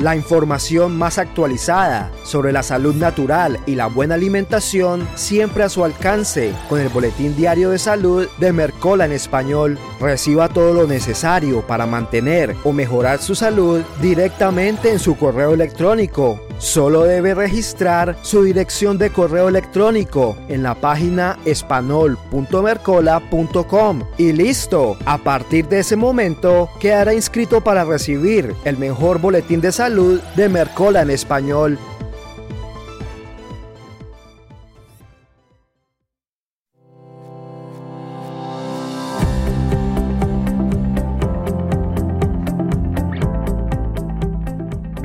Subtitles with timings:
[0.00, 5.84] La información más actualizada sobre la salud natural y la buena alimentación siempre a su
[5.84, 9.78] alcance con el Boletín Diario de Salud de Mercola en español.
[9.98, 16.45] Reciba todo lo necesario para mantener o mejorar su salud directamente en su correo electrónico.
[16.58, 24.96] Solo debe registrar su dirección de correo electrónico en la página espanol.mercola.com y listo.
[25.04, 30.48] A partir de ese momento quedará inscrito para recibir el mejor boletín de salud de
[30.48, 31.78] Mercola en español.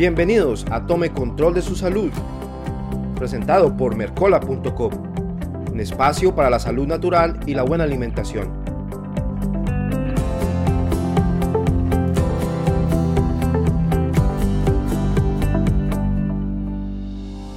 [0.01, 2.09] Bienvenidos a Tome Control de su Salud,
[3.15, 4.91] presentado por Mercola.com,
[5.71, 8.49] un espacio para la salud natural y la buena alimentación.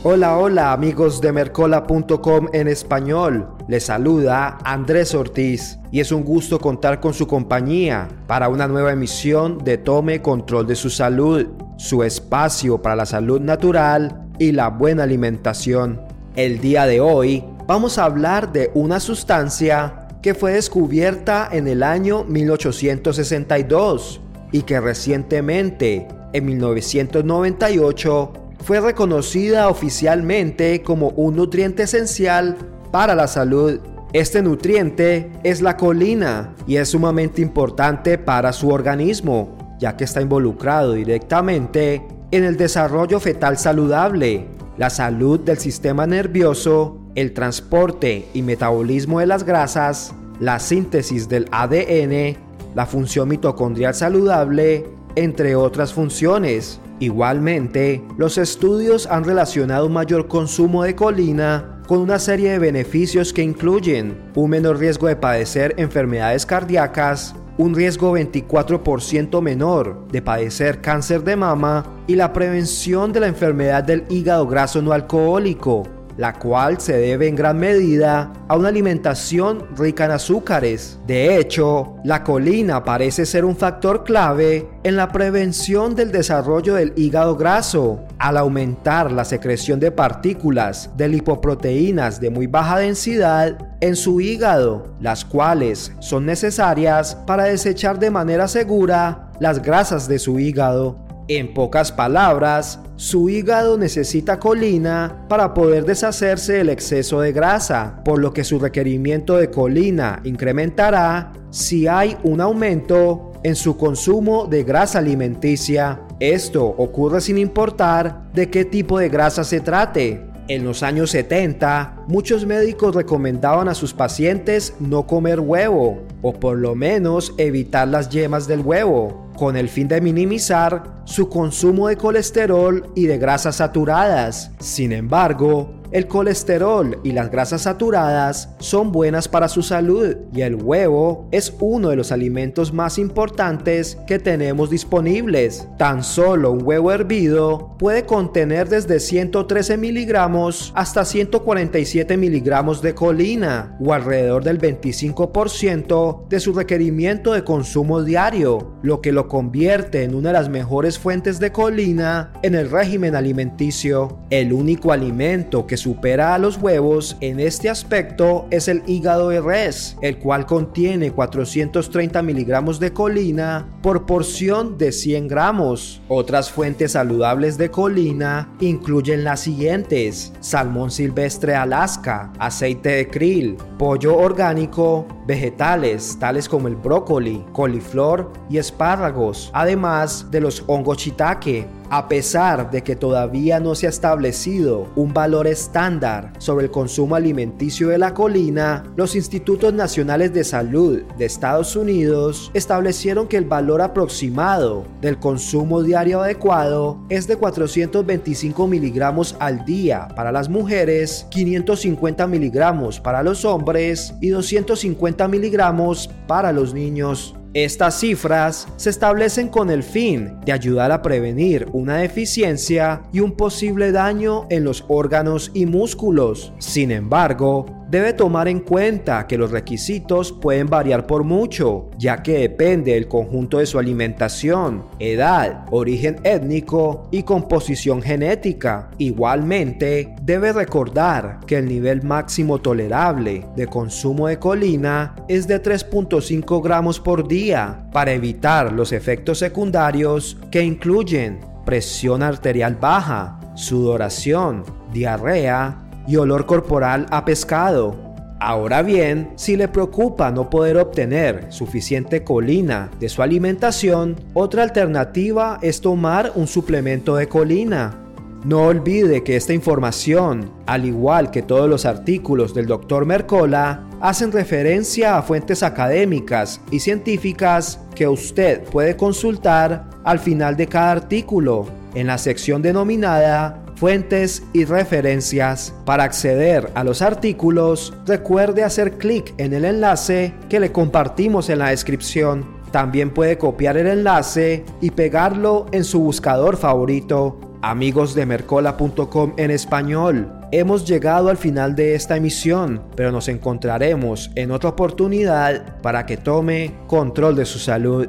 [0.02, 3.48] Hola, hola amigos de Mercola.com en español.
[3.68, 8.92] Les saluda Andrés Ortiz y es un gusto contar con su compañía para una nueva
[8.92, 11.46] emisión de Tome Control de su Salud
[11.76, 16.00] su espacio para la salud natural y la buena alimentación.
[16.36, 21.82] El día de hoy vamos a hablar de una sustancia que fue descubierta en el
[21.82, 24.20] año 1862
[24.52, 28.32] y que recientemente, en 1998,
[28.64, 32.56] fue reconocida oficialmente como un nutriente esencial
[32.90, 33.80] para la salud.
[34.14, 40.20] Este nutriente es la colina y es sumamente importante para su organismo, ya que está
[40.20, 48.42] involucrado directamente en el desarrollo fetal saludable, la salud del sistema nervioso, el transporte y
[48.42, 52.36] metabolismo de las grasas, la síntesis del ADN,
[52.74, 56.80] la función mitocondrial saludable, entre otras funciones.
[56.98, 63.32] Igualmente, los estudios han relacionado un mayor consumo de colina con una serie de beneficios
[63.32, 70.80] que incluyen un menor riesgo de padecer enfermedades cardíacas, un riesgo 24% menor de padecer
[70.80, 75.84] cáncer de mama y la prevención de la enfermedad del hígado graso no alcohólico,
[76.16, 80.98] la cual se debe en gran medida a una alimentación rica en azúcares.
[81.06, 86.92] De hecho, la colina parece ser un factor clave en la prevención del desarrollo del
[86.96, 93.96] hígado graso, al aumentar la secreción de partículas de lipoproteínas de muy baja densidad en
[93.96, 100.38] su hígado, las cuales son necesarias para desechar de manera segura las grasas de su
[100.38, 101.04] hígado.
[101.28, 108.18] En pocas palabras, su hígado necesita colina para poder deshacerse del exceso de grasa, por
[108.18, 114.64] lo que su requerimiento de colina incrementará si hay un aumento en su consumo de
[114.64, 116.00] grasa alimenticia.
[116.32, 122.04] Esto ocurre sin importar de qué tipo de grasa se trate, en los años 70,
[122.06, 128.08] muchos médicos recomendaban a sus pacientes no comer huevo, o por lo menos evitar las
[128.08, 133.56] yemas del huevo, con el fin de minimizar su consumo de colesterol y de grasas
[133.56, 134.50] saturadas.
[134.60, 140.56] Sin embargo, el colesterol y las grasas saturadas son buenas para su salud y el
[140.56, 145.68] huevo es uno de los alimentos más importantes que tenemos disponibles.
[145.78, 153.76] Tan solo un huevo hervido puede contener desde 113 miligramos hasta 147 miligramos de colina
[153.78, 160.16] o alrededor del 25% de su requerimiento de consumo diario, lo que lo convierte en
[160.16, 164.18] una de las mejores fuentes de colina en el régimen alimenticio.
[164.30, 169.42] El único alimento que supera a los huevos en este aspecto es el hígado de
[169.42, 176.00] res, el cual contiene 430 miligramos de colina por porción de 100 gramos.
[176.08, 184.16] Otras fuentes saludables de colina incluyen las siguientes: salmón silvestre Alaska, aceite de krill, pollo
[184.16, 191.66] orgánico, vegetales tales como el brócoli, coliflor y espárragos, además de los hongos shiitake,
[191.96, 197.14] a pesar de que todavía no se ha establecido un valor estándar sobre el consumo
[197.14, 203.44] alimenticio de la colina, los Institutos Nacionales de Salud de Estados Unidos establecieron que el
[203.44, 211.28] valor aproximado del consumo diario adecuado es de 425 miligramos al día para las mujeres,
[211.30, 217.36] 550 miligramos para los hombres y 250 miligramos para los niños.
[217.54, 223.36] Estas cifras se establecen con el fin de ayudar a prevenir una deficiencia y un
[223.36, 226.52] posible daño en los órganos y músculos.
[226.58, 232.38] Sin embargo, debe tomar en cuenta que los requisitos pueden variar por mucho, ya que
[232.38, 238.90] depende del conjunto de su alimentación, edad, origen étnico y composición genética.
[238.98, 246.64] Igualmente, debe recordar que el nivel máximo tolerable de consumo de colina es de 3.5
[246.64, 255.83] gramos por día para evitar los efectos secundarios que incluyen presión arterial baja, sudoración, diarrea
[256.06, 258.14] y olor corporal a pescado.
[258.40, 265.58] Ahora bien, si le preocupa no poder obtener suficiente colina de su alimentación, otra alternativa
[265.62, 268.00] es tomar un suplemento de colina.
[268.44, 273.06] No olvide que esta información, al igual que todos los artículos del Dr.
[273.06, 280.66] Mercola, hacen referencia a fuentes académicas y científicas que usted puede consultar al final de
[280.66, 285.74] cada artículo en la sección denominada fuentes y referencias.
[285.84, 291.58] Para acceder a los artículos, recuerde hacer clic en el enlace que le compartimos en
[291.58, 292.46] la descripción.
[292.70, 297.38] También puede copiar el enlace y pegarlo en su buscador favorito.
[297.62, 304.30] Amigos de Mercola.com en español, hemos llegado al final de esta emisión, pero nos encontraremos
[304.34, 308.08] en otra oportunidad para que tome control de su salud.